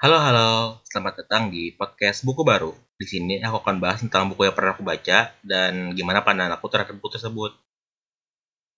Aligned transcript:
Halo, 0.00 0.16
halo. 0.16 0.80
Selamat 0.88 1.20
datang 1.20 1.52
di 1.52 1.76
podcast 1.76 2.24
Buku 2.24 2.40
Baru. 2.40 2.72
Di 2.96 3.04
sini 3.04 3.36
aku 3.44 3.60
akan 3.60 3.84
bahas 3.84 4.00
tentang 4.00 4.32
buku 4.32 4.48
yang 4.48 4.56
pernah 4.56 4.72
aku 4.72 4.80
baca 4.80 5.28
dan 5.44 5.92
gimana 5.92 6.24
pandangan 6.24 6.56
aku 6.56 6.72
terhadap 6.72 6.96
buku 6.96 7.20
tersebut. 7.20 7.52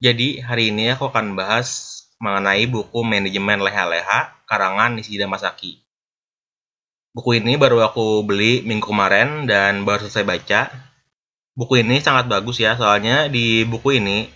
Jadi, 0.02 0.43
hari 0.43 0.74
ini 0.74 0.91
aku 0.91 1.06
akan 1.06 1.38
bahas 1.38 2.02
mengenai 2.19 2.66
buku 2.66 3.06
Manajemen 3.06 3.62
Leha-Leha 3.62 4.34
karangan 4.51 4.98
Nishida 4.98 5.30
Masaki. 5.30 5.79
Buku 7.15 7.38
ini 7.38 7.54
baru 7.54 7.87
aku 7.87 8.27
beli 8.27 8.66
minggu 8.66 8.91
kemarin 8.91 9.46
dan 9.46 9.87
baru 9.87 10.02
selesai 10.02 10.27
baca. 10.27 10.74
Buku 11.54 11.87
ini 11.87 12.02
sangat 12.02 12.27
bagus 12.27 12.59
ya, 12.59 12.74
soalnya 12.74 13.30
di 13.30 13.62
buku 13.62 13.95
ini 13.95 14.27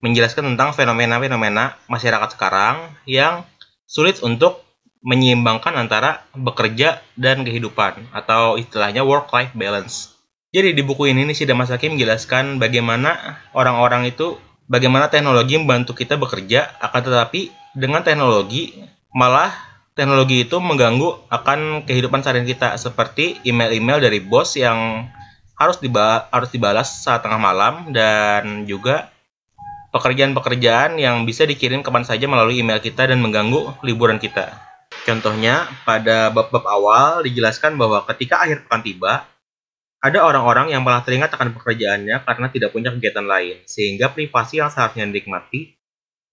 menjelaskan 0.00 0.56
tentang 0.56 0.72
fenomena-fenomena 0.72 1.76
masyarakat 1.84 2.32
sekarang 2.32 2.96
yang 3.04 3.44
sulit 3.84 4.24
untuk 4.24 4.67
menyeimbangkan 5.02 5.74
antara 5.78 6.26
bekerja 6.34 7.02
dan 7.14 7.46
kehidupan 7.46 8.10
atau 8.10 8.58
istilahnya 8.58 9.06
work 9.06 9.30
life 9.30 9.54
balance. 9.54 10.18
Jadi 10.48 10.72
di 10.72 10.82
buku 10.82 11.12
ini 11.12 11.28
Nishida 11.28 11.52
Masaki 11.52 11.92
menjelaskan 11.92 12.56
bagaimana 12.56 13.38
orang-orang 13.52 14.08
itu 14.08 14.40
bagaimana 14.64 15.12
teknologi 15.12 15.60
membantu 15.60 15.92
kita 15.92 16.16
bekerja 16.16 16.72
akan 16.80 17.00
tetapi 17.04 17.52
dengan 17.76 18.00
teknologi 18.00 18.72
malah 19.12 19.52
teknologi 19.92 20.46
itu 20.46 20.56
mengganggu 20.62 21.26
akan 21.28 21.84
kehidupan 21.84 22.22
seharian 22.22 22.46
kita 22.46 22.78
seperti 22.78 23.42
email-email 23.42 23.98
dari 23.98 24.22
bos 24.22 24.54
yang 24.54 25.10
harus 25.58 25.82
dibalas, 25.82 26.30
harus 26.30 26.50
dibalas 26.54 26.88
saat 27.02 27.26
tengah 27.26 27.42
malam 27.42 27.90
dan 27.90 28.62
juga 28.64 29.10
pekerjaan-pekerjaan 29.90 31.00
yang 31.02 31.26
bisa 31.26 31.42
dikirim 31.42 31.82
kapan 31.82 32.06
saja 32.06 32.30
melalui 32.30 32.62
email 32.62 32.78
kita 32.78 33.10
dan 33.10 33.18
mengganggu 33.18 33.82
liburan 33.82 34.22
kita. 34.22 34.67
Contohnya, 35.08 35.64
pada 35.88 36.28
bab-bab 36.28 36.68
awal 36.68 37.24
dijelaskan 37.24 37.80
bahwa 37.80 38.04
ketika 38.12 38.44
akhir 38.44 38.68
pekan 38.68 38.84
tiba, 38.84 39.24
ada 40.04 40.20
orang-orang 40.20 40.68
yang 40.68 40.84
malah 40.84 41.00
teringat 41.00 41.32
akan 41.32 41.56
pekerjaannya 41.56 42.28
karena 42.28 42.46
tidak 42.52 42.76
punya 42.76 42.92
kegiatan 42.92 43.24
lain, 43.24 43.56
sehingga 43.64 44.12
privasi 44.12 44.60
yang 44.60 44.68
seharusnya 44.68 45.08
dinikmati 45.08 45.80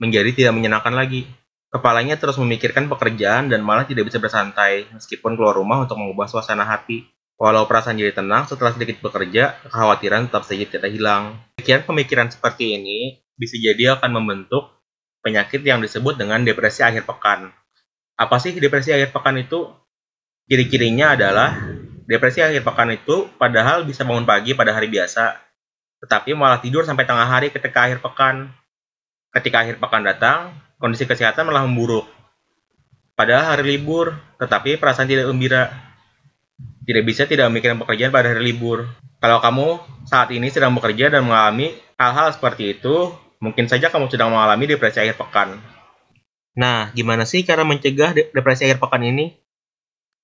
menjadi 0.03 0.27
tidak 0.35 0.53
menyenangkan 0.59 0.91
lagi. 0.91 1.23
Kepalanya 1.71 2.19
terus 2.19 2.35
memikirkan 2.35 2.91
pekerjaan 2.91 3.47
dan 3.47 3.63
malah 3.63 3.87
tidak 3.87 4.11
bisa 4.11 4.19
bersantai, 4.19 4.91
meskipun 4.91 5.39
keluar 5.39 5.55
rumah 5.55 5.87
untuk 5.87 5.95
mengubah 5.95 6.27
suasana 6.27 6.67
hati. 6.67 7.07
Walau 7.39 7.71
perasaan 7.71 7.95
jadi 7.95 8.11
tenang 8.11 8.43
setelah 8.43 8.75
sedikit 8.75 8.99
bekerja, 8.99 9.55
kekhawatiran 9.63 10.27
tetap 10.27 10.43
saja 10.43 10.67
tidak 10.67 10.91
hilang. 10.91 11.39
Pemikiran-pemikiran 11.55 12.27
seperti 12.27 12.75
ini 12.75 13.23
bisa 13.39 13.55
jadi 13.55 13.95
akan 13.95 14.19
membentuk 14.19 14.67
penyakit 15.23 15.63
yang 15.63 15.79
disebut 15.79 16.19
dengan 16.19 16.43
depresi 16.43 16.83
akhir 16.83 17.07
pekan 17.07 17.55
apa 18.15 18.35
sih 18.39 18.55
depresi 18.55 18.95
akhir 18.95 19.11
pekan 19.11 19.35
itu? 19.35 19.67
Ciri-cirinya 20.47 21.19
adalah 21.19 21.57
depresi 22.07 22.39
akhir 22.39 22.63
pekan 22.63 22.95
itu 22.95 23.27
padahal 23.35 23.83
bisa 23.83 24.07
bangun 24.07 24.23
pagi 24.23 24.55
pada 24.55 24.71
hari 24.71 24.87
biasa, 24.87 25.35
tetapi 25.99 26.31
malah 26.37 26.63
tidur 26.63 26.87
sampai 26.87 27.03
tengah 27.03 27.27
hari 27.27 27.51
ketika 27.51 27.89
akhir 27.89 27.99
pekan. 27.99 28.53
Ketika 29.35 29.67
akhir 29.67 29.83
pekan 29.83 30.07
datang, 30.07 30.55
kondisi 30.79 31.03
kesehatan 31.03 31.51
malah 31.51 31.67
memburuk. 31.67 32.07
Padahal 33.19 33.55
hari 33.55 33.75
libur, 33.75 34.15
tetapi 34.39 34.79
perasaan 34.79 35.11
tidak 35.11 35.27
gembira. 35.27 35.75
Tidak 36.87 37.03
bisa 37.03 37.27
tidak 37.27 37.51
memikirkan 37.51 37.81
pekerjaan 37.83 38.15
pada 38.15 38.31
hari 38.31 38.55
libur. 38.55 38.87
Kalau 39.19 39.43
kamu 39.43 39.67
saat 40.07 40.31
ini 40.31 40.47
sedang 40.53 40.71
bekerja 40.71 41.11
dan 41.11 41.27
mengalami 41.27 41.75
hal-hal 41.99 42.31
seperti 42.31 42.79
itu, 42.79 43.11
mungkin 43.43 43.67
saja 43.67 43.91
kamu 43.91 44.07
sedang 44.07 44.31
mengalami 44.31 44.71
depresi 44.71 45.03
akhir 45.03 45.19
pekan. 45.19 45.59
Nah, 46.55 46.91
gimana 46.95 47.27
sih 47.27 47.43
cara 47.43 47.67
mencegah 47.67 48.15
depresi 48.15 48.63
akhir 48.63 48.79
pekan 48.79 49.03
ini? 49.03 49.35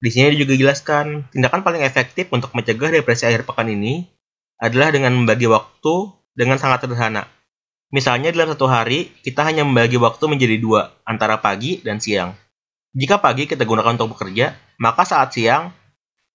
Di 0.02 0.09
sini 0.09 0.34
juga 0.34 0.58
jelaskan, 0.58 1.30
tindakan 1.30 1.62
paling 1.62 1.84
efektif 1.86 2.31
untuk 2.34 2.56
mencegah 2.58 2.90
depresi 2.90 3.28
akhir 3.28 3.46
pekan 3.46 3.69
ini 3.69 4.08
adalah 4.58 4.90
dengan 4.90 5.14
membagi 5.14 5.46
waktu 5.46 6.09
dengan 6.34 6.58
sangat 6.58 6.88
sederhana. 6.88 7.28
Misalnya 7.91 8.31
dalam 8.31 8.56
satu 8.56 8.72
hari, 8.72 9.12
kita 9.22 9.44
hanya 9.44 9.68
membagi 9.68 10.00
waktu 10.00 10.24
menjadi 10.31 10.56
dua, 10.58 10.96
antara 11.03 11.44
pagi 11.44 11.84
dan 11.84 12.00
siang. 12.00 12.31
Jika 12.96 13.20
pagi 13.20 13.52
kita 13.52 13.68
gunakan 13.68 14.00
untuk 14.00 14.16
bekerja, 14.16 14.56
maka 14.80 15.03
saat 15.03 15.36
siang, 15.36 15.75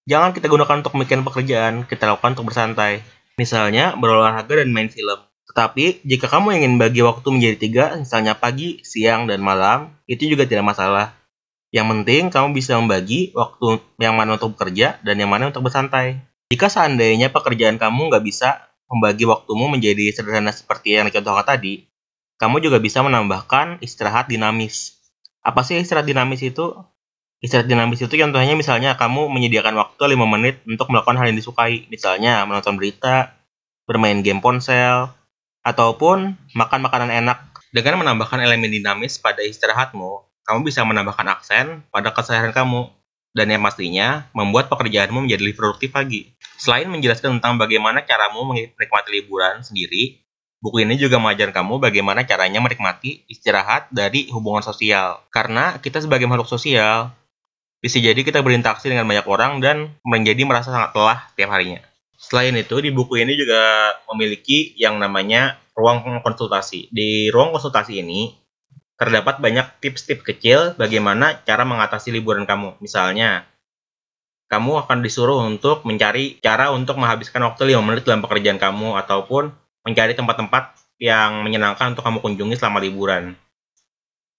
jangan 0.05 0.37
kita 0.37 0.45
gunakan 0.45 0.85
untuk 0.85 0.93
memikirkan 0.93 1.25
pekerjaan, 1.25 1.73
kita 1.89 2.13
lakukan 2.13 2.37
untuk 2.37 2.53
bersantai. 2.53 3.01
Misalnya, 3.41 3.97
berolahraga 3.97 4.61
dan 4.61 4.69
main 4.69 4.89
film. 4.93 5.17
Tetapi, 5.57 6.05
jika 6.05 6.29
kamu 6.29 6.61
ingin 6.61 6.77
bagi 6.77 7.01
waktu 7.01 7.25
menjadi 7.33 7.57
tiga, 7.57 7.85
misalnya 7.97 8.37
pagi, 8.37 8.77
siang, 8.85 9.25
dan 9.25 9.41
malam, 9.41 9.89
itu 10.05 10.29
juga 10.29 10.45
tidak 10.45 10.69
masalah. 10.69 11.17
Yang 11.73 11.97
penting, 11.97 12.29
kamu 12.29 12.53
bisa 12.53 12.77
membagi 12.77 13.33
waktu 13.33 13.81
yang 13.97 14.13
mana 14.13 14.37
untuk 14.37 14.53
bekerja 14.53 15.01
dan 15.01 15.17
yang 15.17 15.33
mana 15.33 15.49
untuk 15.49 15.65
bersantai. 15.65 16.21
Jika 16.53 16.69
seandainya 16.69 17.33
pekerjaan 17.33 17.81
kamu 17.81 18.13
nggak 18.13 18.21
bisa 18.21 18.69
membagi 18.85 19.25
waktumu 19.25 19.65
menjadi 19.65 20.13
sederhana 20.13 20.53
seperti 20.53 20.93
yang 20.93 21.09
dicontohkan 21.09 21.57
tadi, 21.57 21.89
kamu 22.37 22.61
juga 22.61 22.77
bisa 22.77 23.01
menambahkan 23.01 23.81
istirahat 23.81 24.29
dinamis. 24.29 24.93
Apa 25.41 25.65
sih 25.65 25.81
istirahat 25.81 26.05
dinamis 26.05 26.45
itu? 26.45 26.77
Istirahat 27.41 27.65
dinamis 27.65 27.97
itu 27.97 28.13
contohnya 28.13 28.53
misalnya 28.53 28.93
kamu 28.93 29.25
menyediakan 29.33 29.73
waktu 29.73 30.13
5 30.13 30.21
menit 30.37 30.61
untuk 30.69 30.93
melakukan 30.93 31.17
hal 31.17 31.33
yang 31.33 31.37
disukai. 31.41 31.89
Misalnya 31.89 32.45
menonton 32.45 32.77
berita, 32.77 33.33
bermain 33.89 34.21
game 34.21 34.37
ponsel, 34.37 35.16
ataupun 35.67 36.39
makan 36.55 36.79
makanan 36.87 37.11
enak. 37.11 37.43
Dengan 37.75 37.99
menambahkan 37.99 38.39
elemen 38.39 38.71
dinamis 38.71 39.19
pada 39.19 39.43
istirahatmu, 39.43 40.23
kamu 40.47 40.63
bisa 40.63 40.87
menambahkan 40.87 41.27
aksen 41.27 41.83
pada 41.91 42.15
keseharian 42.15 42.55
kamu 42.55 42.87
dan 43.35 43.51
yang 43.51 43.59
pastinya 43.59 44.31
membuat 44.31 44.71
pekerjaanmu 44.71 45.27
menjadi 45.27 45.43
lebih 45.43 45.59
produktif 45.59 45.91
lagi. 45.91 46.31
Selain 46.55 46.87
menjelaskan 46.87 47.37
tentang 47.37 47.59
bagaimana 47.59 48.07
caramu 48.07 48.47
menikmati 48.47 49.09
liburan 49.11 49.61
sendiri, 49.61 50.23
buku 50.63 50.87
ini 50.87 50.95
juga 50.95 51.19
mengajar 51.19 51.51
kamu 51.51 51.83
bagaimana 51.83 52.23
caranya 52.23 52.63
menikmati 52.63 53.27
istirahat 53.27 53.91
dari 53.91 54.31
hubungan 54.31 54.63
sosial. 54.63 55.21
Karena 55.29 55.77
kita 55.83 55.99
sebagai 55.99 56.25
makhluk 56.25 56.47
sosial, 56.47 57.11
bisa 57.83 58.01
jadi 58.01 58.17
kita 58.17 58.41
berinteraksi 58.41 58.89
dengan 58.89 59.05
banyak 59.05 59.27
orang 59.29 59.61
dan 59.61 59.93
menjadi 60.01 60.41
merasa 60.47 60.73
sangat 60.73 60.95
lelah 60.97 61.29
tiap 61.37 61.53
harinya. 61.53 61.83
Selain 62.17 62.57
itu, 62.57 62.81
di 62.81 62.89
buku 62.89 63.21
ini 63.21 63.37
juga 63.37 63.93
memiliki 64.09 64.73
yang 64.73 64.97
namanya 64.97 65.61
ruang 65.77 66.01
konsultasi. 66.25 66.89
Di 66.89 67.29
ruang 67.29 67.53
konsultasi 67.53 68.01
ini 68.01 68.33
terdapat 68.97 69.37
banyak 69.37 69.77
tips-tips 69.77 70.25
kecil 70.25 70.73
bagaimana 70.73 71.45
cara 71.45 71.61
mengatasi 71.61 72.09
liburan 72.09 72.49
kamu. 72.49 72.81
Misalnya, 72.81 73.45
kamu 74.49 74.81
akan 74.81 75.05
disuruh 75.05 75.45
untuk 75.45 75.85
mencari 75.85 76.41
cara 76.41 76.73
untuk 76.73 76.97
menghabiskan 76.97 77.45
waktu 77.45 77.77
5 77.77 77.85
menit 77.85 78.03
dalam 78.09 78.25
pekerjaan 78.25 78.57
kamu 78.57 78.97
ataupun 78.97 79.53
mencari 79.85 80.17
tempat-tempat 80.17 80.73
yang 80.97 81.45
menyenangkan 81.45 81.93
untuk 81.93 82.01
kamu 82.01 82.17
kunjungi 82.25 82.55
selama 82.57 82.81
liburan. 82.81 83.37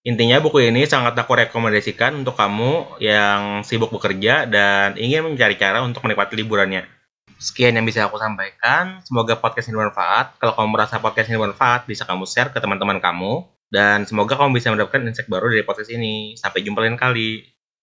Intinya 0.02 0.42
buku 0.42 0.66
ini 0.66 0.88
sangat 0.88 1.14
aku 1.14 1.38
rekomendasikan 1.38 2.18
untuk 2.18 2.34
kamu 2.34 2.98
yang 2.98 3.62
sibuk 3.62 3.92
bekerja 3.94 4.48
dan 4.48 4.98
ingin 4.98 5.22
mencari 5.22 5.54
cara 5.54 5.84
untuk 5.84 6.02
menikmati 6.02 6.34
liburannya. 6.34 6.97
Sekian 7.38 7.78
yang 7.78 7.86
bisa 7.86 8.02
aku 8.10 8.18
sampaikan. 8.18 8.98
Semoga 9.06 9.38
podcast 9.38 9.70
ini 9.70 9.78
bermanfaat. 9.78 10.42
Kalau 10.42 10.58
kamu 10.58 10.68
merasa 10.74 10.98
podcast 10.98 11.30
ini 11.30 11.38
bermanfaat, 11.38 11.86
bisa 11.86 12.02
kamu 12.02 12.26
share 12.26 12.50
ke 12.50 12.58
teman-teman 12.58 12.98
kamu. 12.98 13.46
Dan 13.70 14.04
semoga 14.10 14.34
kamu 14.34 14.58
bisa 14.58 14.74
mendapatkan 14.74 15.06
insight 15.06 15.30
baru 15.30 15.54
dari 15.54 15.62
podcast 15.62 15.94
ini. 15.94 16.34
Sampai 16.34 16.66
jumpa 16.66 16.82
lain 16.82 16.98
kali. 16.98 17.57